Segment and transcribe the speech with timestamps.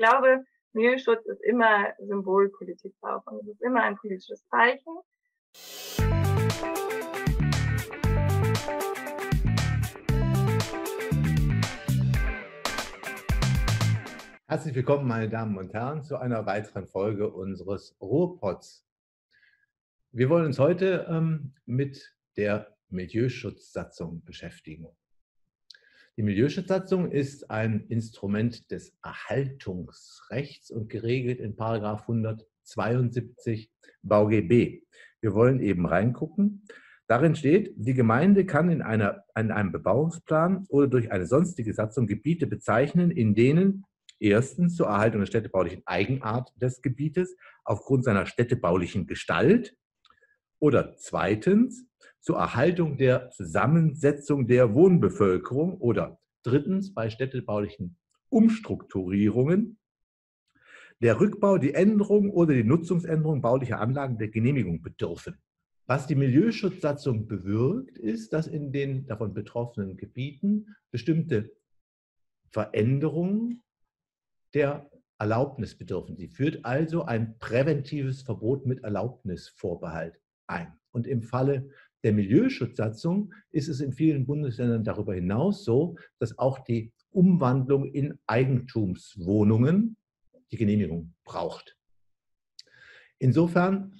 [0.00, 4.96] glaube, Milieuschutz ist immer Symbolpolitik auch und es ist immer ein politisches Zeichen.
[14.48, 18.86] Herzlich willkommen, meine Damen und Herren, zu einer weiteren Folge unseres Ruhrpots.
[20.12, 24.88] Wir wollen uns heute ähm, mit der Milieuschutzsatzung beschäftigen.
[26.20, 33.70] Die Milieuschutzsatzung ist ein Instrument des Erhaltungsrechts und geregelt in 172
[34.02, 34.82] BauGB.
[35.22, 36.66] Wir wollen eben reingucken.
[37.06, 42.06] Darin steht, die Gemeinde kann in, einer, in einem Bebauungsplan oder durch eine sonstige Satzung
[42.06, 43.86] Gebiete bezeichnen, in denen
[44.18, 49.74] erstens zur Erhaltung der städtebaulichen Eigenart des Gebietes aufgrund seiner städtebaulichen Gestalt
[50.58, 51.86] oder zweitens
[52.20, 57.96] zur Erhaltung der Zusammensetzung der Wohnbevölkerung oder drittens bei städtebaulichen
[58.28, 59.78] Umstrukturierungen
[61.00, 65.38] der Rückbau, die Änderung oder die Nutzungsänderung baulicher Anlagen der Genehmigung bedürfen.
[65.86, 71.50] Was die Milieuschutzsatzung bewirkt, ist, dass in den davon betroffenen Gebieten bestimmte
[72.50, 73.62] Veränderungen
[74.54, 76.16] der Erlaubnis bedürfen.
[76.16, 80.78] Sie führt also ein präventives Verbot mit Erlaubnisvorbehalt ein.
[80.92, 81.70] Und im Falle
[82.02, 88.18] der Milieuschutzsatzung ist es in vielen Bundesländern darüber hinaus so, dass auch die Umwandlung in
[88.26, 89.96] Eigentumswohnungen
[90.50, 91.76] die Genehmigung braucht.
[93.18, 93.92] Insofern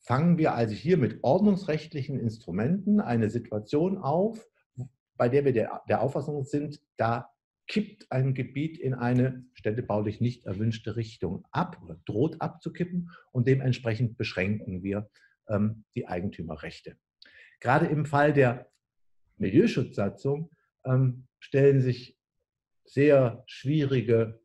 [0.00, 4.46] fangen wir also hier mit ordnungsrechtlichen Instrumenten eine Situation auf,
[5.16, 7.30] bei der wir der, Auffassung sind, da
[7.66, 14.16] kippt ein Gebiet in eine städtebaulich nicht erwünschte Richtung ab oder droht abzukippen und dementsprechend
[14.16, 15.08] beschränken wir
[15.48, 16.96] ähm, die Eigentümerrechte.
[17.60, 18.70] Gerade im Fall der
[19.36, 20.50] Milieuschutzsatzung
[20.84, 22.18] ähm, stellen sich
[22.84, 24.40] sehr schwierige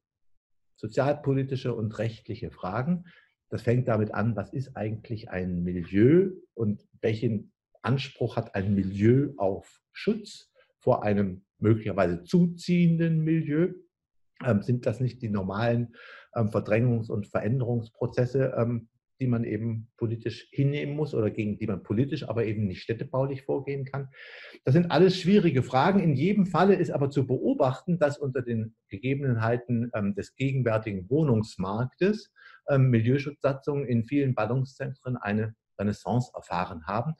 [0.76, 3.06] sozialpolitische und rechtliche Fragen.
[3.50, 9.34] Das fängt damit an, was ist eigentlich ein Milieu und welchen Anspruch hat ein Milieu
[9.38, 13.74] auf Schutz vor einem möglicherweise zuziehenden Milieu?
[14.44, 15.96] Ähm, sind das nicht die normalen
[16.36, 18.90] ähm, Verdrängungs- und Veränderungsprozesse, ähm,
[19.20, 23.44] die man eben politisch hinnehmen muss oder gegen die man politisch, aber eben nicht städtebaulich
[23.44, 24.09] vorgehen kann.
[24.64, 26.00] Das sind alles schwierige Fragen.
[26.00, 32.31] In jedem Falle ist aber zu beobachten, dass unter den Gegebenheiten ähm, des gegenwärtigen Wohnungsmarktes
[32.70, 37.14] ähm, Milieuschutzsatzungen in vielen Ballungszentren eine Renaissance erfahren haben,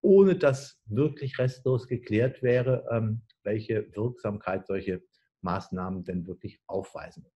[0.00, 5.02] ohne dass wirklich restlos geklärt wäre, ähm, welche Wirksamkeit solche
[5.42, 7.26] Maßnahmen denn wirklich aufweisen.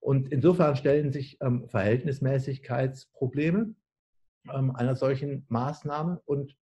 [0.00, 3.74] Und insofern stellen sich ähm, Verhältnismäßigkeitsprobleme
[4.52, 6.20] ähm, einer solchen Maßnahme.
[6.24, 6.56] Und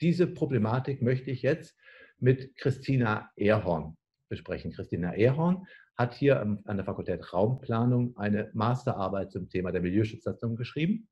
[0.00, 1.76] diese Problematik möchte ich jetzt
[2.18, 3.96] mit Christina Ehrhorn
[4.28, 4.72] besprechen.
[4.72, 11.08] Christina Ehrhorn hat hier an der Fakultät Raumplanung eine Masterarbeit zum Thema der Milieuschutzsatzung geschrieben.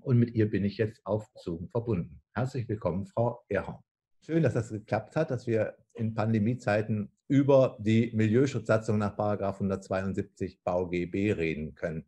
[0.00, 2.20] Und mit ihr bin ich jetzt auf Zoom verbunden.
[2.34, 3.78] Herzlich willkommen, Frau Ehrhorn.
[4.22, 11.32] Schön, dass das geklappt hat, dass wir in Pandemiezeiten über die Milieuschutzsatzung nach 172 BauGB
[11.32, 12.04] reden können.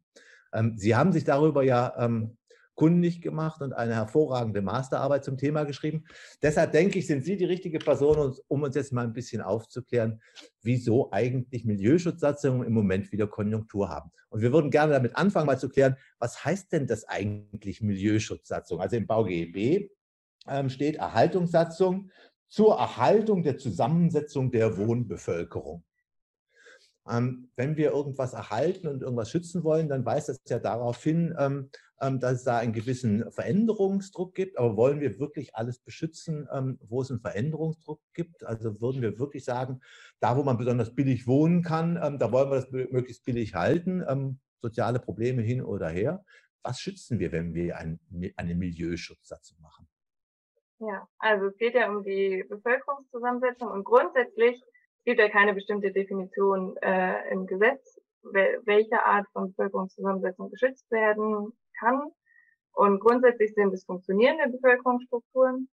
[0.53, 2.37] Ähm, Sie haben sich darüber ja ähm,
[2.75, 6.05] kundig gemacht und eine hervorragende Masterarbeit zum Thema geschrieben.
[6.43, 10.21] Deshalb denke ich, sind Sie die richtige Person, um uns jetzt mal ein bisschen aufzuklären,
[10.60, 14.10] wieso eigentlich Milieuschutzsatzungen im Moment wieder Konjunktur haben.
[14.28, 18.81] Und wir würden gerne damit anfangen, mal zu klären, was heißt denn das eigentlich Milieuschutzsatzung?
[18.81, 19.89] Also im BauGB
[20.49, 22.10] ähm, steht Erhaltungssatzung
[22.53, 25.85] zur Erhaltung der Zusammensetzung der Wohnbevölkerung.
[27.09, 31.35] Ähm, wenn wir irgendwas erhalten und irgendwas schützen wollen, dann weist das ja darauf hin,
[31.39, 31.71] ähm,
[32.21, 34.59] dass es da einen gewissen Veränderungsdruck gibt.
[34.59, 36.47] Aber wollen wir wirklich alles beschützen,
[36.83, 38.45] wo es einen Veränderungsdruck gibt?
[38.45, 39.81] Also würden wir wirklich sagen,
[40.21, 44.99] da wo man besonders billig wohnen kann, da wollen wir das möglichst billig halten, soziale
[44.99, 46.25] Probleme hin oder her.
[46.65, 49.81] Was schützen wir, wenn wir eine Milieuschutzsatzung machen?
[50.84, 54.60] Ja, also es geht ja um die Bevölkerungszusammensetzung und grundsätzlich
[55.04, 61.53] gibt ja keine bestimmte Definition äh, im Gesetz, wel welche Art von Bevölkerungszusammensetzung geschützt werden
[61.78, 62.10] kann.
[62.72, 65.68] Und grundsätzlich sind es funktionierende Bevölkerungsstrukturen,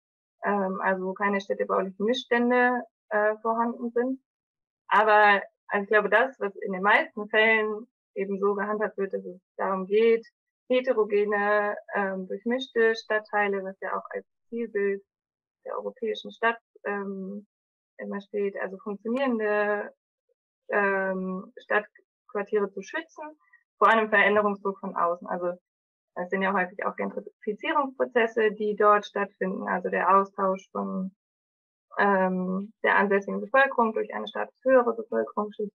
[0.43, 4.19] ähm, also keine städtebaulichen Missstände äh, vorhanden sind.
[4.89, 9.23] Aber also ich glaube, das, was in den meisten Fällen eben so gehandhabt wird, dass
[9.23, 10.27] es darum geht,
[10.67, 15.03] heterogene, ähm, durchmischte Stadtteile, was ja auch als Zielbild
[15.65, 17.45] der europäischen Stadt ähm,
[17.97, 19.91] immer steht, also funktionierende
[20.69, 23.23] ähm, Stadtquartiere zu schützen
[23.77, 25.27] vor einem Veränderungsdruck von außen.
[25.27, 25.53] Also
[26.15, 31.11] es sind ja häufig auch Gentrifizierungsprozesse, die dort stattfinden, also der Austausch von
[31.99, 35.73] ähm, der ansässigen Bevölkerung durch eine status höhere Bevölkerungsschicht.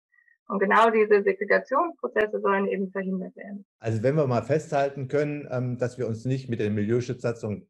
[0.48, 3.66] Und genau diese Segregationsprozesse sollen eben verhindert werden.
[3.80, 7.68] Also wenn wir mal festhalten können, ähm, dass wir uns nicht mit der Milieuschutzsatzung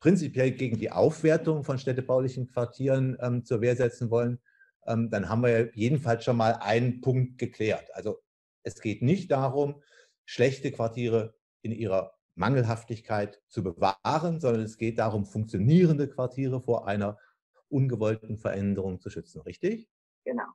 [0.00, 4.40] prinzipiell gegen die Aufwertung von städtebaulichen Quartieren ähm, zur Wehr setzen wollen,
[4.86, 7.94] ähm, dann haben wir jedenfalls schon mal einen Punkt geklärt.
[7.94, 8.18] Also
[8.62, 9.82] es geht nicht darum,
[10.24, 17.18] schlechte Quartiere in ihrer Mangelhaftigkeit zu bewahren, sondern es geht darum, funktionierende Quartiere vor einer
[17.68, 19.88] ungewollten Veränderung zu schützen, richtig?
[20.24, 20.46] Genau.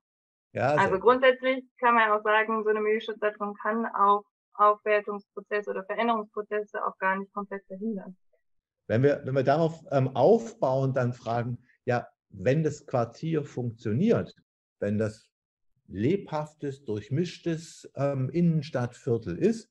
[0.54, 6.86] Ja, also grundsätzlich kann man auch sagen, so eine Milieuschutzsatzung kann auch Aufwertungsprozesse oder Veränderungsprozesse
[6.86, 8.16] auch gar nicht komplett verhindern.
[8.88, 14.36] Wenn wir, wenn wir darauf ähm, aufbauen, dann fragen, ja, wenn das Quartier funktioniert,
[14.80, 15.30] wenn das
[15.88, 19.70] lebhaftes, durchmischtes ähm, Innenstadtviertel ist,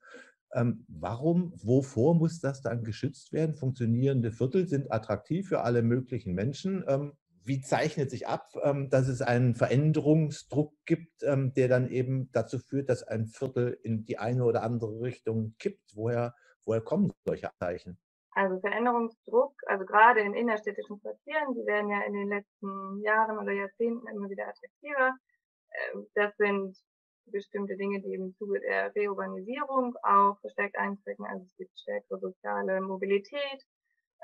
[0.53, 3.57] ähm, warum, wovor muss das dann geschützt werden?
[3.57, 6.85] Funktionierende Viertel sind attraktiv für alle möglichen Menschen.
[6.87, 7.13] Ähm,
[7.43, 12.59] wie zeichnet sich ab, ähm, dass es einen Veränderungsdruck gibt, ähm, der dann eben dazu
[12.59, 15.95] führt, dass ein Viertel in die eine oder andere Richtung kippt?
[15.95, 16.35] Woher,
[16.65, 17.99] woher kommen solche Zeichen?
[18.35, 23.53] Also Veränderungsdruck, also gerade in innerstädtischen Quartieren, die werden ja in den letzten Jahren oder
[23.53, 25.15] Jahrzehnten immer wieder attraktiver.
[25.71, 26.77] Ähm, das sind
[27.27, 31.25] bestimmte Dinge, die im Zuge der Reurbanisierung auch verstärkt eintreten.
[31.25, 33.63] Also es gibt stärkere soziale Mobilität.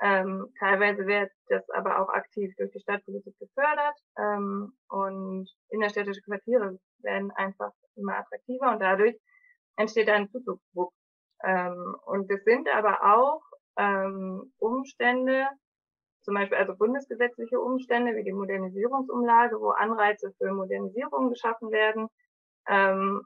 [0.01, 3.95] Ähm, teilweise wird das aber auch aktiv durch die Stadtpolitik gefördert.
[4.17, 9.15] Ähm, und innerstädtische Quartiere werden einfach immer attraktiver und dadurch
[9.77, 10.93] entsteht ein Zuzugsdruck.
[11.43, 13.41] Ähm, und es sind aber auch
[13.77, 15.47] ähm, Umstände,
[16.23, 22.07] zum Beispiel also bundesgesetzliche Umstände wie die Modernisierungsumlage, wo Anreize für Modernisierung geschaffen werden,
[22.67, 23.23] ähm,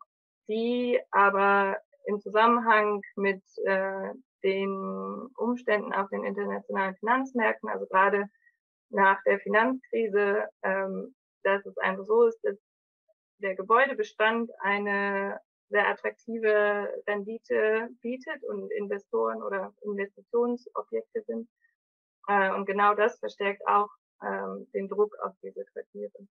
[0.47, 4.11] die aber im Zusammenhang mit äh,
[4.43, 8.29] den Umständen auf den internationalen Finanzmärkten, also gerade
[8.89, 12.57] nach der Finanzkrise, ähm, dass es einfach so ist, dass
[13.39, 15.39] der Gebäudebestand eine
[15.69, 21.49] sehr attraktive Rendite bietet und Investoren oder Investitionsobjekte sind.
[22.27, 23.89] Äh, und genau das verstärkt auch
[24.23, 26.27] ähm, den Druck auf diese Quartiere.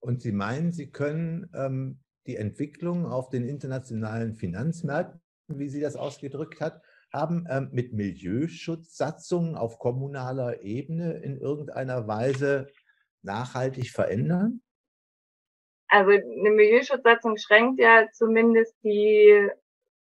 [0.00, 5.96] Und Sie meinen, Sie können ähm, die Entwicklung auf den internationalen Finanzmärkten, wie sie das
[5.96, 6.82] ausgedrückt hat,
[7.12, 12.68] haben ähm, mit Milieuschutzsatzungen auf kommunaler Ebene in irgendeiner Weise
[13.22, 14.62] nachhaltig verändern?
[15.90, 19.48] Also eine Milieuschutzsatzung schränkt ja zumindest die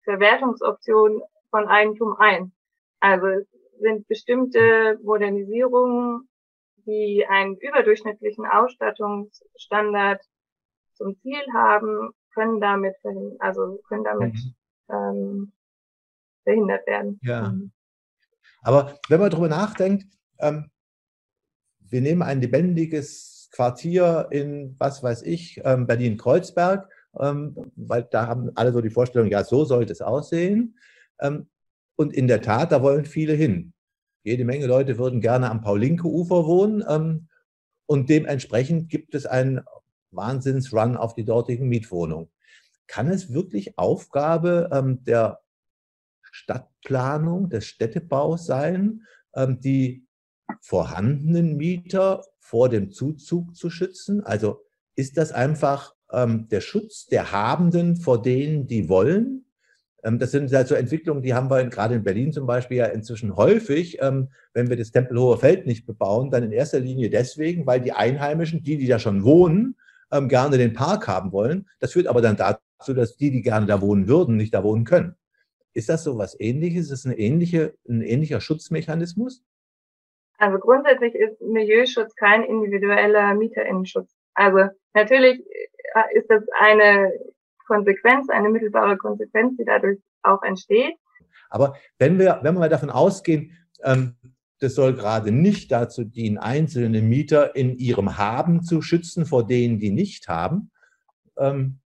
[0.04, 2.52] Verwertungsoption von Eigentum ein.
[3.00, 3.46] Also es
[3.80, 6.28] sind bestimmte Modernisierungen,
[6.86, 10.22] die einen überdurchschnittlichen Ausstattungsstandard
[10.94, 12.94] zum Ziel haben, können damit,
[13.40, 14.54] also können damit mhm.
[14.88, 15.52] ähm,
[16.44, 17.18] verhindert werden.
[17.22, 17.50] Ja.
[17.50, 17.72] Mhm.
[18.62, 20.04] Aber wenn man darüber nachdenkt,
[20.38, 20.70] ähm,
[21.80, 26.88] wir nehmen ein lebendiges Quartier in, was weiß ich, ähm, Berlin-Kreuzberg,
[27.20, 30.78] ähm, weil da haben alle so die Vorstellung, ja, so sollte es aussehen.
[31.20, 31.46] Ähm,
[31.96, 33.74] und in der Tat, da wollen viele hin.
[34.24, 36.82] Jede Menge Leute würden gerne am Paulinke-Ufer wohnen.
[36.88, 37.28] Ähm,
[37.86, 39.60] und dementsprechend gibt es einen
[40.10, 42.30] Wahnsinnsrun auf die dortigen Mietwohnungen.
[42.86, 45.40] Kann es wirklich Aufgabe ähm, der
[46.22, 49.02] Stadtplanung, des Städtebaus sein,
[49.34, 50.06] ähm, die
[50.60, 54.22] vorhandenen Mieter vor dem Zuzug zu schützen?
[54.22, 59.46] Also ist das einfach der Schutz der Habenden vor denen, die wollen?
[60.02, 62.86] Ähm, das sind halt so Entwicklungen, die haben wir gerade in Berlin zum Beispiel ja
[62.86, 67.66] inzwischen häufig, ähm, wenn wir das Tempelhofer Feld nicht bebauen, dann in erster Linie deswegen,
[67.66, 69.76] weil die Einheimischen, die, die da schon wohnen,
[70.10, 71.68] ähm, gerne den Park haben wollen.
[71.78, 74.84] Das führt aber dann dazu, dass die, die gerne da wohnen würden, nicht da wohnen
[74.84, 75.14] können.
[75.74, 76.86] Ist das so was Ähnliches?
[76.86, 79.42] Ist es eine ähnliche, ein ähnlicher Schutzmechanismus?
[80.42, 84.12] Also grundsätzlich ist Milieuschutz kein individueller Mieterinnenschutz.
[84.34, 87.12] Also natürlich äh, ist das eine
[87.64, 90.96] Konsequenz, eine mittelbare Konsequenz, die dadurch auch entsteht.
[91.48, 94.16] Aber wenn wir, wenn wir mal davon ausgehen, ähm,
[94.58, 99.78] das soll gerade nicht dazu dienen, einzelne Mieter in ihrem Haben zu schützen vor denen,
[99.78, 100.72] die nicht haben.
[101.36, 101.78] Ähm,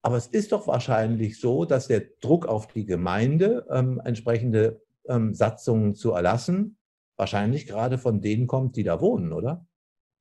[0.00, 5.34] aber es ist doch wahrscheinlich so, dass der Druck auf die Gemeinde, ähm, entsprechende ähm,
[5.34, 6.78] Satzungen zu erlassen,
[7.16, 9.66] wahrscheinlich gerade von denen kommt, die da wohnen, oder?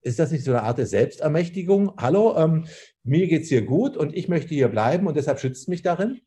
[0.02, 1.96] Ist das nicht so eine Art der Selbstermächtigung?
[1.98, 2.68] Hallo, ähm,
[3.04, 6.22] mir es hier gut und ich möchte hier bleiben und deshalb schützt mich darin?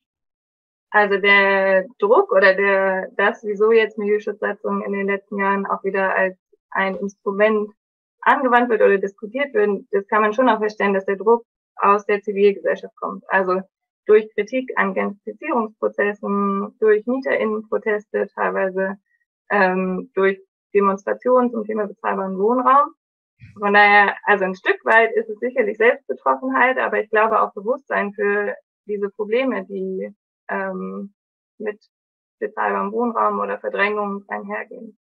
[0.91, 6.15] Also der Druck oder der, das, wieso jetzt Milieuschutzsatzungen in den letzten Jahren auch wieder
[6.15, 6.37] als
[6.71, 7.71] ein Instrument
[8.23, 11.45] angewandt wird oder diskutiert wird, das kann man schon auch feststellen, dass der Druck
[11.77, 13.23] aus der Zivilgesellschaft kommt.
[13.29, 13.61] Also
[14.09, 18.97] durch Kritik an Gentrifizierungsprozessen, durch MieterInnenproteste, teilweise
[19.51, 20.41] ähm, durch
[20.75, 22.95] Demonstrationen zum Thema bezahlbaren Wohnraum.
[23.59, 28.13] von daher, also ein Stück weit ist es sicherlich Selbstbetroffenheit, aber ich glaube auch Bewusstsein
[28.15, 28.55] für
[28.87, 30.15] diese Probleme, die
[30.49, 31.13] ähm,
[31.59, 31.79] mit
[32.39, 34.97] bezahlbarem Wohnraum oder Verdrängung einhergehen.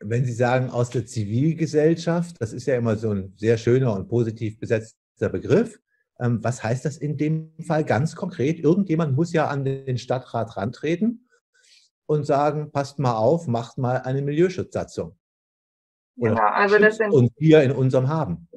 [0.00, 4.08] Wenn Sie sagen aus der Zivilgesellschaft, das ist ja immer so ein sehr schöner und
[4.08, 5.78] positiv besetzter Begriff.
[6.20, 8.60] Ähm, was heißt das in dem Fall ganz konkret?
[8.60, 11.28] Irgendjemand muss ja an den Stadtrat rantreten
[12.06, 15.16] und sagen, passt mal auf, macht mal eine Milieuschutzsatzung.
[16.16, 18.48] Oder genau, also das sind und wir in unserem Haben.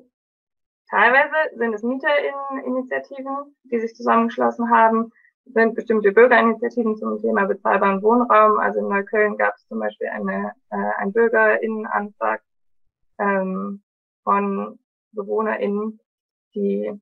[0.90, 5.12] Teilweise sind es Mieterinitiativen, die sich zusammengeschlossen haben,
[5.54, 8.60] sind bestimmte Bürgerinitiativen zum Thema bezahlbaren Wohnraum.
[8.60, 12.42] Also in Neukölln gab es zum Beispiel eine, äh, einen Bürgerinnenantrag
[13.20, 13.82] ähm,
[14.24, 14.80] von
[15.12, 16.00] BewohnerInnen,
[16.54, 17.00] die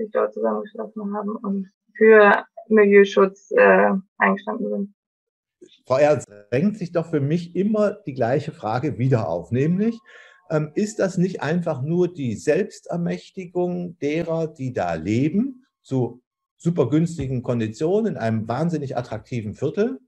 [0.00, 4.94] sich dort zusammengeschlossen haben und für Milieuschutz äh, eingestanden sind.
[5.86, 9.98] Frau Ernst, drängt sich doch für mich immer die gleiche Frage wieder auf, nämlich,
[10.50, 16.22] ähm, ist das nicht einfach nur die Selbstermächtigung derer, die da leben, zu
[16.56, 20.00] super günstigen Konditionen in einem wahnsinnig attraktiven Viertel,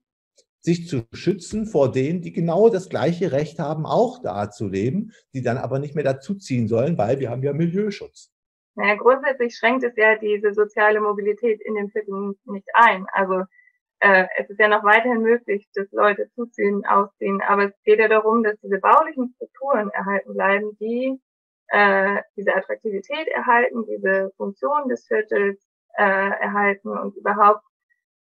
[0.61, 5.13] sich zu schützen vor denen, die genau das gleiche Recht haben, auch da zu leben,
[5.35, 8.32] die dann aber nicht mehr dazuziehen sollen, weil wir haben ja Milieuschutz.
[8.75, 13.07] Naja, grundsätzlich schränkt es ja diese soziale Mobilität in den Vierteln nicht ein.
[13.13, 13.45] Also
[14.01, 18.09] äh, es ist ja noch weiterhin möglich, dass Leute zuziehen, ausziehen, aber es geht ja
[18.09, 21.21] darum, dass diese baulichen Strukturen erhalten bleiben, die
[21.69, 25.65] äh, diese Attraktivität erhalten, diese Funktion des Viertels
[25.97, 27.65] äh, erhalten und überhaupt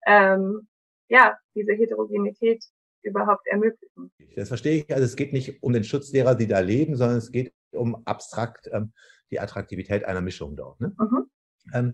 [0.05, 0.67] ähm,
[1.09, 2.63] ja diese Heterogenität
[3.03, 4.11] überhaupt ermöglichen.
[4.35, 4.93] Das verstehe ich.
[4.93, 8.01] Also es geht nicht um den Schutz derer, die da leben, sondern es geht um
[8.05, 8.93] abstrakt ähm,
[9.31, 10.79] die Attraktivität einer Mischung dort.
[10.81, 10.95] Ne?
[10.97, 11.25] Mhm.
[11.73, 11.93] Ähm,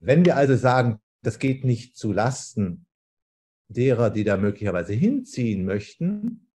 [0.00, 2.86] wenn wir also sagen, das geht nicht zu Lasten
[3.68, 6.48] derer, die da möglicherweise hinziehen möchten,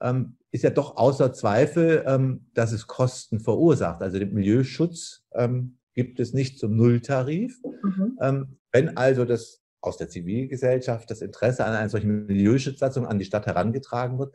[0.00, 4.02] ähm, ist ja doch außer Zweifel, ähm, dass es Kosten verursacht.
[4.02, 7.60] Also den Milieuschutz ähm, gibt es nicht zum Nulltarif.
[7.82, 8.18] Mhm.
[8.20, 13.24] Ähm, wenn also das aus der Zivilgesellschaft das Interesse an einer solchen Milieuschutzsatzung an die
[13.24, 14.34] Stadt herangetragen wird,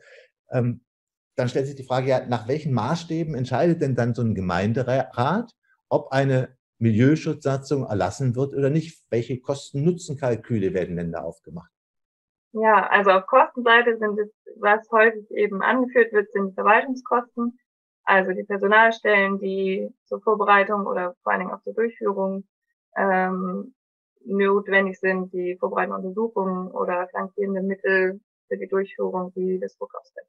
[0.50, 0.82] ähm,
[1.40, 5.52] dann stellt sich die Frage, ja, nach welchen Maßstäben entscheidet denn dann so ein Gemeinderat,
[5.88, 9.02] ob eine Milieuschutzsatzung erlassen wird oder nicht?
[9.10, 11.70] Welche Kosten-Nutzen-Kalküle werden denn da aufgemacht?
[12.52, 17.58] Ja, also auf Kostenseite sind es, was häufig eben angeführt wird, sind Verwaltungskosten,
[18.04, 22.44] also die Personalstellen, die zur Vorbereitung oder vor allen Dingen auch zur Durchführung
[22.96, 23.74] ähm,
[24.24, 30.28] notwendig sind, die vorbereitenden Untersuchungen oder flankierende Mittel für die Durchführung wie das Rückkaufsrecht.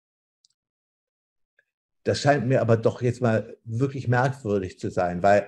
[2.04, 5.48] Das scheint mir aber doch jetzt mal wirklich merkwürdig zu sein, weil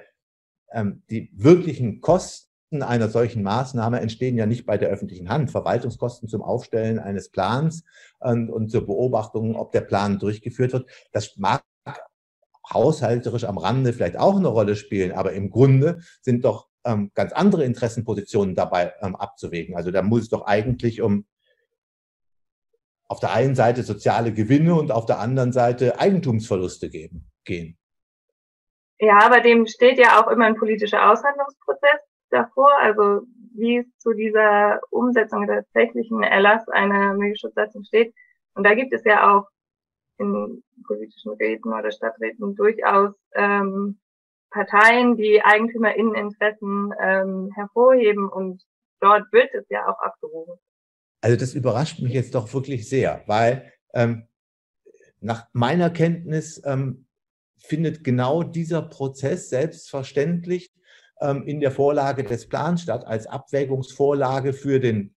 [0.72, 5.52] ähm, die wirklichen Kosten einer solchen Maßnahme entstehen ja nicht bei der öffentlichen Hand.
[5.52, 7.84] Verwaltungskosten zum Aufstellen eines Plans
[8.20, 11.64] und, und zur Beobachtung, ob der Plan durchgeführt wird, das mag
[12.72, 17.34] haushalterisch am Rande vielleicht auch eine Rolle spielen, aber im Grunde sind doch ähm, ganz
[17.34, 19.76] andere Interessenpositionen dabei ähm, abzuwägen.
[19.76, 21.26] Also da muss es doch eigentlich um
[23.14, 27.78] auf der einen Seite soziale Gewinne und auf der anderen Seite Eigentumsverluste geben, gehen.
[29.00, 32.00] Ja, aber dem steht ja auch immer ein politischer Aushandlungsprozess
[32.32, 32.72] davor.
[32.82, 38.16] Also wie es zu dieser Umsetzung der tatsächlichen Erlass einer Milchschutzsatzung steht.
[38.56, 39.48] Und da gibt es ja auch
[40.18, 44.00] in politischen Räten oder Stadträten durchaus ähm,
[44.50, 48.64] Parteien, die Eigentümerinneninteressen ähm, hervorheben und
[49.02, 50.58] dort wird es ja auch abgewogen.
[51.24, 54.28] Also das überrascht mich jetzt doch wirklich sehr, weil ähm,
[55.22, 57.06] nach meiner Kenntnis ähm,
[57.56, 60.74] findet genau dieser Prozess selbstverständlich
[61.22, 65.16] ähm, in der Vorlage des Plans statt, als Abwägungsvorlage für den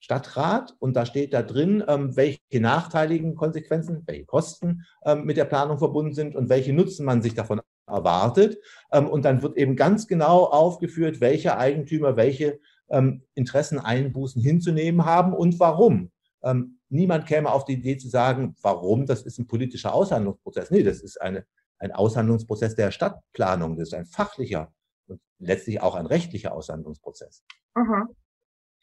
[0.00, 0.76] Stadtrat.
[0.80, 5.78] Und da steht da drin, ähm, welche nachteiligen Konsequenzen, welche Kosten ähm, mit der Planung
[5.78, 8.58] verbunden sind und welche Nutzen man sich davon erwartet.
[8.92, 12.60] Ähm, und dann wird eben ganz genau aufgeführt, welche Eigentümer welche
[12.90, 16.10] ähm, Interesseneinbußen hinzunehmen haben und warum.
[16.42, 20.70] Ähm, niemand käme auf die Idee zu sagen, warum, das ist ein politischer Aushandlungsprozess.
[20.70, 21.44] Nee, das ist eine,
[21.78, 24.72] ein Aushandlungsprozess der Stadtplanung, das ist ein fachlicher
[25.06, 27.44] und letztlich auch ein rechtlicher Aushandlungsprozess.
[27.74, 28.08] Mhm.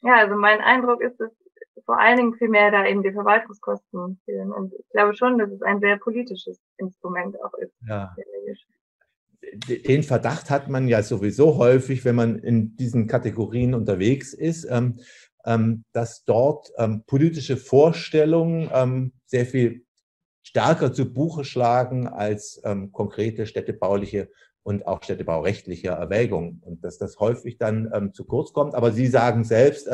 [0.02, 1.30] Ja, also mein Eindruck ist, dass
[1.84, 4.50] vor allen Dingen vielmehr da eben die Verwaltungskosten fehlen.
[4.52, 7.72] Und ich glaube schon, dass es ein sehr politisches Instrument auch ist.
[7.86, 8.14] Ja
[9.68, 15.00] den Verdacht hat man ja sowieso häufig, wenn man in diesen Kategorien unterwegs ist, ähm,
[15.44, 19.84] ähm, dass dort ähm, politische Vorstellungen sehr viel
[20.42, 24.30] stärker zu Buche schlagen als konkrete städtebauliche
[24.62, 28.76] und auch städtebaurechtliche Erwägungen und dass das häufig dann zu kurz kommt.
[28.76, 29.88] Aber Sie sagen selbst,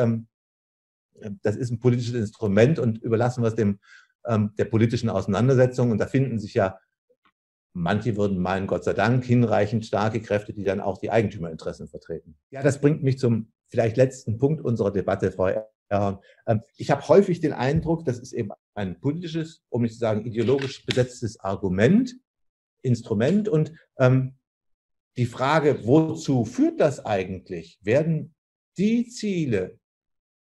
[1.41, 3.79] das ist ein politisches Instrument und überlassen wir es dem
[4.25, 5.91] ähm, der politischen Auseinandersetzung.
[5.91, 6.79] Und da finden sich ja,
[7.73, 12.37] manche würden meinen, Gott sei Dank, hinreichend starke Kräfte, die dann auch die Eigentümerinteressen vertreten.
[12.51, 15.51] Ja, das bringt mich zum vielleicht letzten Punkt unserer Debatte, Frau
[15.89, 16.19] Erhorn.
[16.47, 20.25] Ähm, ich habe häufig den Eindruck, das ist eben ein politisches, um nicht zu sagen
[20.25, 22.15] ideologisch besetztes Argument,
[22.83, 23.49] Instrument.
[23.49, 24.35] Und ähm,
[25.17, 27.79] die Frage, wozu führt das eigentlich?
[27.81, 28.35] Werden
[28.77, 29.79] die Ziele,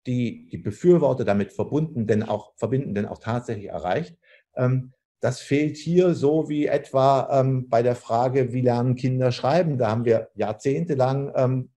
[0.05, 4.17] die die Befürworter damit verbunden, denn auch verbinden, denn auch tatsächlich erreicht?
[4.55, 4.93] Ähm,
[5.25, 9.79] das fehlt hier so wie etwa ähm, bei der Frage, wie lernen Kinder schreiben.
[9.79, 11.69] Da haben wir jahrzehntelang ähm,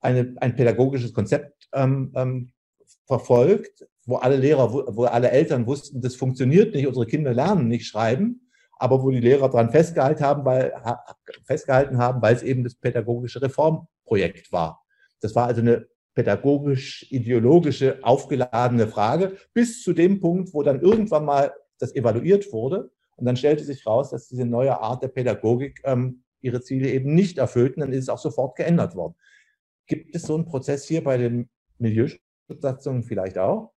[0.00, 2.52] eine, ein pädagogisches Konzept ähm, ähm,
[3.06, 7.86] verfolgt, wo alle Lehrer, wo, alle Eltern wussten, das funktioniert nicht, unsere Kinder lernen nicht
[7.86, 8.40] schreiben
[8.76, 10.72] aber wo die Lehrer daran festgehalten haben, weil,
[11.44, 14.84] festgehalten haben, weil es eben das pädagogische Reformprojekt war.
[15.20, 21.52] Das war also eine pädagogisch-ideologische aufgeladene Frage bis zu dem Punkt, wo dann irgendwann mal
[21.84, 26.24] das evaluiert wurde und dann stellte sich raus, dass diese neue Art der Pädagogik ähm,
[26.40, 29.14] ihre Ziele eben nicht erfüllten, dann ist es auch sofort geändert worden.
[29.86, 31.48] Gibt es so einen Prozess hier bei den
[31.78, 33.72] Milieuschutzsatzungen vielleicht auch?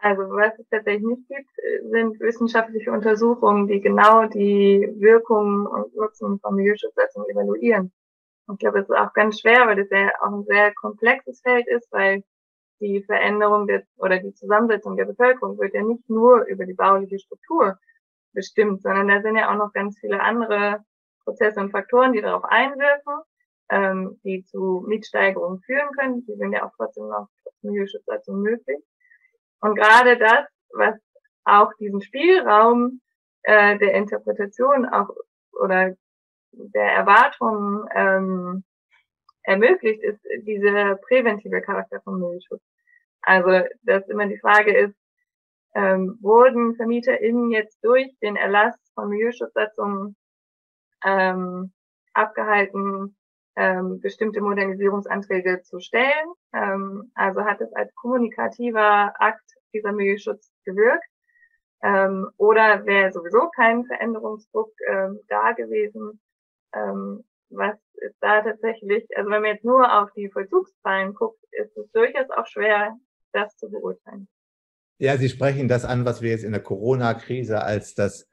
[0.00, 1.50] Also was es tatsächlich nicht gibt,
[1.90, 7.92] sind wissenschaftliche Untersuchungen, die genau die Wirkungen und Nutzen von Milieuschutzsatzungen evaluieren.
[8.46, 11.40] Und ich glaube, es ist auch ganz schwer, weil das ja auch ein sehr komplexes
[11.40, 12.22] Feld ist, weil
[12.80, 17.18] die Veränderung der, oder die Zusammensetzung der Bevölkerung wird ja nicht nur über die bauliche
[17.18, 17.78] Struktur
[18.32, 20.84] bestimmt, sondern da sind ja auch noch ganz viele andere
[21.24, 23.20] Prozesse und Faktoren, die darauf einwirken,
[23.70, 26.24] ähm, die zu Mietsteigerungen führen können.
[26.26, 27.28] Die sind ja auch trotzdem noch
[27.62, 28.78] Milieuschutzsatzungen möglich.
[29.60, 30.94] Und gerade das, was
[31.44, 33.00] auch diesen Spielraum
[33.42, 35.08] äh, der Interpretation auch
[35.52, 35.94] oder
[36.52, 38.64] der Erwartungen ähm,
[39.48, 42.62] ermöglicht, ist dieser präventive Charakter von Müllschutz.
[43.22, 44.94] Also, dass immer die Frage ist,
[45.74, 50.16] ähm, wurden VermieterInnen jetzt durch den Erlass von Milieuschutzsatzungen
[51.04, 51.72] ähm,
[52.12, 53.16] abgehalten,
[53.56, 56.28] ähm, bestimmte Modernisierungsanträge zu stellen.
[56.52, 61.08] Ähm, also hat es als kommunikativer Akt dieser Milieuschutz gewirkt.
[61.82, 66.20] Ähm, oder wäre sowieso kein Veränderungsdruck ähm, da gewesen.
[66.74, 71.76] Ähm, was ist da tatsächlich, also wenn man jetzt nur auf die Vollzugszahlen guckt, ist
[71.76, 72.96] es durchaus auch schwer,
[73.32, 74.28] das zu beurteilen.
[74.98, 78.28] Ja, Sie sprechen das an, was wir jetzt in der Corona-Krise als das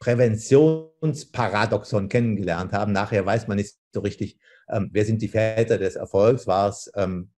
[0.00, 2.92] Präventionsparadoxon kennengelernt haben.
[2.92, 6.46] Nachher weiß man nicht so richtig, ähm, wer sind die Väter des Erfolgs?
[6.46, 7.30] War es, ähm,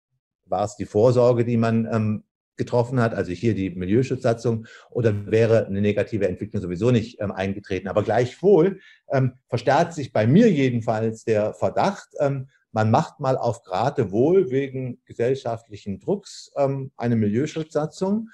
[0.46, 2.24] war es die Vorsorge, die man ähm,
[2.56, 7.88] getroffen hat, also hier die Milieuschutzsatzung, oder wäre eine negative Entwicklung sowieso nicht ähm, eingetreten.
[7.88, 13.62] Aber gleichwohl ähm, verstärkt sich bei mir jedenfalls der Verdacht, ähm, man macht mal auf
[13.64, 18.28] Geratewohl wegen gesellschaftlichen Drucks ähm, eine Milieuschutzsatzung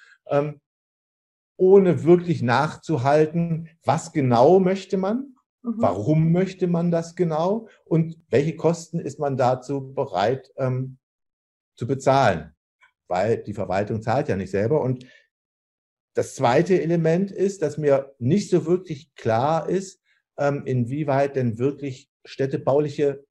[1.59, 5.75] ohne wirklich nachzuhalten, was genau möchte man, mhm.
[5.77, 10.99] warum möchte man das genau und welche Kosten ist man dazu bereit ähm,
[11.77, 12.55] zu bezahlen,
[13.09, 14.81] weil die Verwaltung zahlt ja nicht selber.
[14.81, 15.07] Und
[16.15, 20.03] das zweite Element ist, dass mir nicht so wirklich klar ist,
[20.39, 23.25] ähm, inwieweit denn wirklich städtebauliche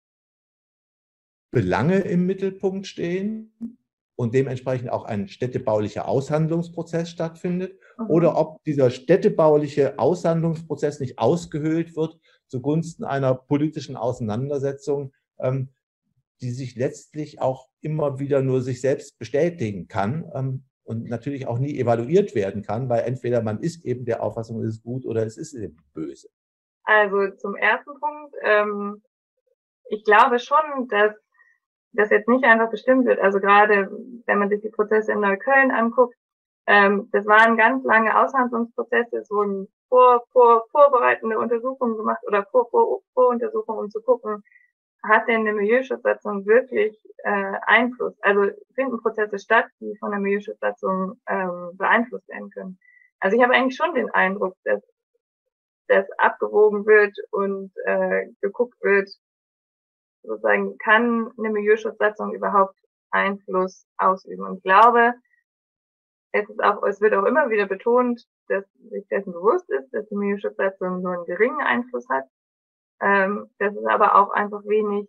[1.52, 3.80] Belange im Mittelpunkt stehen
[4.16, 8.10] und dementsprechend auch ein städtebaulicher Aushandlungsprozess stattfindet mhm.
[8.10, 15.70] oder ob dieser städtebauliche Aushandlungsprozess nicht ausgehöhlt wird zugunsten einer politischen Auseinandersetzung, ähm,
[16.42, 21.60] die sich letztlich auch immer wieder nur sich selbst bestätigen kann ähm, und natürlich auch
[21.60, 25.26] nie evaluiert werden kann, weil entweder man ist eben der Auffassung, es ist gut oder
[25.26, 26.30] es ist eben böse.
[26.84, 29.02] Also zum ersten Punkt, ähm,
[29.90, 31.14] ich glaube schon, dass
[31.92, 33.20] das jetzt nicht einfach bestimmt wird.
[33.20, 33.90] Also gerade
[34.26, 36.16] wenn man sich die Prozesse in Neukölln anguckt,
[36.68, 42.70] ähm, das waren ganz lange Aushandlungsprozesse, es wurden vor, vor, vorbereitende Untersuchungen gemacht oder vor,
[42.70, 44.44] vor, Voruntersuchungen, um zu gucken,
[45.08, 48.16] hat denn eine Milieuschutzsatzung wirklich äh, Einfluss?
[48.22, 52.80] Also finden Prozesse statt, die von der Milieuschutzsatzung ähm, beeinflusst werden können.
[53.20, 54.82] Also ich habe eigentlich schon den Eindruck, dass
[55.88, 59.10] das abgewogen wird und äh, geguckt wird,
[60.24, 62.76] sozusagen, kann eine Milieuschutzsatzung überhaupt
[63.12, 64.46] Einfluss ausüben?
[64.46, 65.14] Und ich glaube,
[66.34, 70.08] es ist auch, es wird auch immer wieder betont, dass sich dessen bewusst ist, dass
[70.10, 72.26] die Milieuschutzsatzung nur einen geringen Einfluss hat,
[73.02, 75.08] ähm, dass es aber auch einfach wenig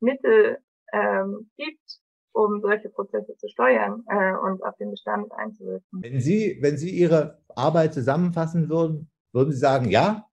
[0.00, 0.58] Mittel
[0.92, 2.00] ähm, gibt,
[2.32, 6.02] um solche Prozesse zu steuern äh, und auf den Bestand einzuwirken.
[6.02, 10.24] Wenn Sie, wenn Sie Ihre Arbeit zusammenfassen würden, würden Sie sagen, ja,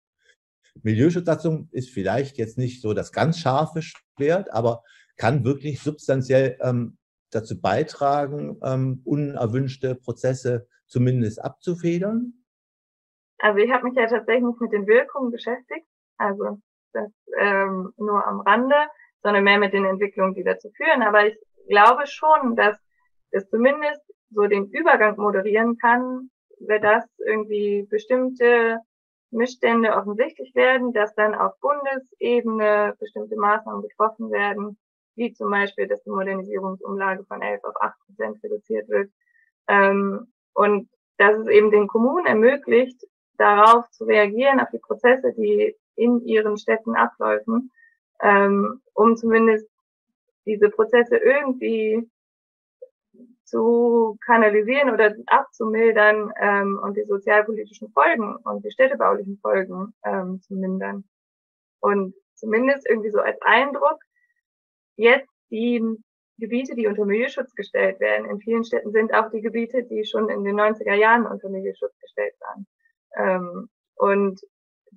[0.83, 4.83] Milieuschutzsatzung ist vielleicht jetzt nicht so das ganz scharfe Schwert, aber
[5.17, 6.97] kann wirklich substanziell ähm,
[7.31, 12.33] dazu beitragen, ähm, unerwünschte Prozesse zumindest abzufedern?
[13.39, 15.85] Also ich habe mich ja tatsächlich mit den Wirkungen beschäftigt,
[16.17, 16.59] also
[16.95, 18.75] das ähm, nur am Rande,
[19.21, 21.03] sondern mehr mit den Entwicklungen, die dazu führen.
[21.03, 22.77] Aber ich glaube schon, dass
[23.31, 26.29] es zumindest so den Übergang moderieren kann,
[26.60, 28.79] wenn das irgendwie bestimmte
[29.31, 34.77] Missstände offensichtlich werden, dass dann auf Bundesebene bestimmte Maßnahmen getroffen werden,
[35.15, 39.12] wie zum Beispiel, dass die Modernisierungsumlage von 11 auf 8 Prozent reduziert wird.
[39.67, 43.01] Ähm, und dass es eben den Kommunen ermöglicht,
[43.38, 47.71] darauf zu reagieren, auf die Prozesse, die in ihren Städten abläufen,
[48.21, 49.67] ähm, um zumindest
[50.45, 52.10] diese Prozesse irgendwie
[53.43, 60.55] zu kanalisieren oder abzumildern ähm, und die sozialpolitischen Folgen und die städtebaulichen Folgen ähm, zu
[60.55, 61.03] mindern.
[61.79, 63.99] Und zumindest irgendwie so als Eindruck,
[64.95, 65.81] jetzt die
[66.38, 70.29] Gebiete, die unter Milieuschutz gestellt werden, in vielen Städten sind auch die Gebiete, die schon
[70.29, 72.67] in den 90er Jahren unter Milieuschutz gestellt waren.
[73.15, 74.41] Ähm, und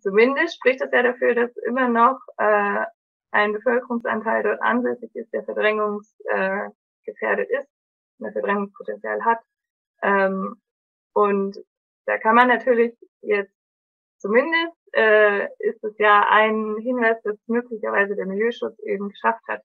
[0.00, 2.84] zumindest spricht es ja dafür, dass immer noch äh,
[3.30, 7.68] ein Bevölkerungsanteil dort ansässig ist, der verdrängungsgefährdet äh, ist,
[8.20, 9.38] ein Verdrängungspotenzial hat.
[10.02, 10.56] Ähm,
[11.12, 11.58] und
[12.06, 13.54] da kann man natürlich jetzt
[14.18, 19.62] zumindest äh, ist es ja ein Hinweis, dass möglicherweise der Milieuschutz eben geschafft hat,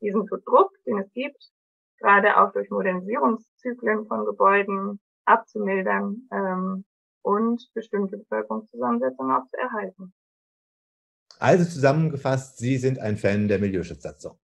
[0.00, 1.50] diesen Druck, den es gibt,
[1.98, 6.84] gerade auch durch Modernisierungszyklen von Gebäuden abzumildern ähm,
[7.24, 10.12] und bestimmte Bevölkerungszusammensetzungen auch zu erhalten.
[11.40, 14.38] Also zusammengefasst, Sie sind ein Fan der Milieuschutzsatzung.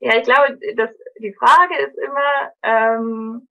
[0.00, 3.48] Ja, ich glaube, dass die Frage ist immer ähm,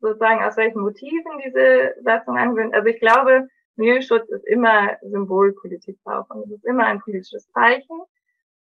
[0.00, 2.74] sozusagen, aus welchen Motiven diese Satzung angewöhnt.
[2.74, 8.00] Also ich glaube, Milieuschutz ist immer Symbolpolitik auch und es ist immer ein politisches Zeichen.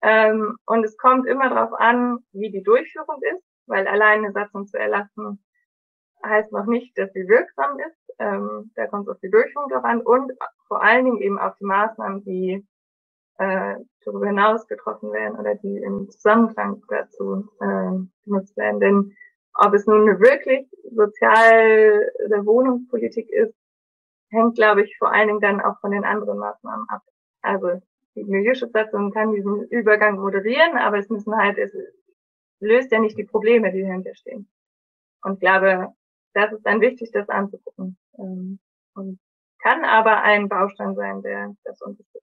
[0.03, 4.67] Ähm, und es kommt immer darauf an, wie die Durchführung ist, weil allein eine Satzung
[4.67, 5.43] zu erlassen
[6.25, 8.15] heißt noch nicht, dass sie wirksam ist.
[8.19, 10.33] Ähm, da kommt es auf die Durchführung drauf an und
[10.69, 12.67] vor allen Dingen eben auf die Maßnahmen, die
[13.39, 18.81] äh, darüber hinaus getroffen werden oder die im Zusammenklang dazu äh, genutzt werden.
[18.81, 19.17] Denn
[19.55, 23.55] ob es nun wirklich sozial- oder Wohnungspolitik ist,
[24.31, 27.03] hängt, glaube ich, vor allen Dingen dann auch von den anderen Maßnahmen ab.
[27.43, 27.81] Also
[28.15, 31.73] die Milieuschutzsatzung kann diesen Übergang moderieren, aber es müssen halt, es
[32.61, 34.49] löst ja nicht die Probleme, die dahinter stehen.
[35.23, 35.95] Und ich glaube,
[36.37, 37.97] das ist dann wichtig, das anzugucken.
[38.19, 38.59] Ähm,
[38.95, 39.19] und
[39.63, 42.25] kann aber ein Baustein sein, der das unterstützt.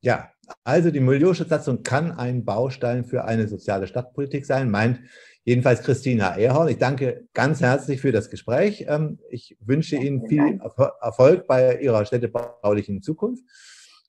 [0.00, 0.30] Ja,
[0.62, 5.00] also die Milieuschutzsatzung kann ein Baustein für eine soziale Stadtpolitik sein, meint
[5.42, 6.68] jedenfalls Christina Ehrhorn.
[6.68, 8.86] Ich danke ganz herzlich für das Gespräch.
[8.88, 10.60] Ähm, ich wünsche Ihnen viel
[11.00, 13.42] Erfolg bei Ihrer städtebaulichen Zukunft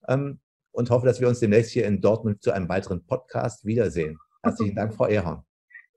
[0.08, 0.40] ähm,
[0.72, 4.20] und hoffe, dass wir uns demnächst hier in Dortmund zu einem weiteren Podcast wiedersehen.
[4.44, 5.44] Herzlichen Dank, Frau Ehrhorn.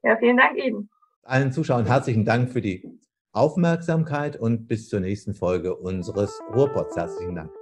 [0.02, 0.88] Ja, vielen Dank Ihnen.
[1.24, 2.98] Allen Zuschauern herzlichen Dank für die
[3.30, 6.96] Aufmerksamkeit und bis zur nächsten Folge unseres Ruhrpots.
[6.96, 7.61] Herzlichen Dank.